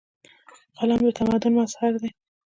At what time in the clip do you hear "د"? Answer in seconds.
1.05-1.07